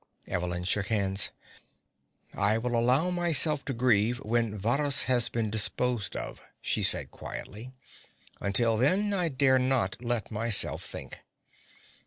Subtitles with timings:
[0.25, 1.29] Evelyn shook hands.
[2.35, 7.71] "I will allow myself to grieve when Varrhus has been disposed of," she said quietly.
[8.39, 11.19] "Until then I dare not let myself think."